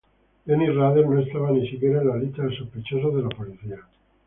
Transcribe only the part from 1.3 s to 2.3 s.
ni siquiera en la